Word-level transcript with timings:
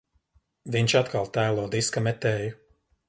Viņš 0.75 0.95
atkal 1.01 1.29
tēlo 1.37 1.67
diska 1.77 2.07
metēju. 2.09 2.57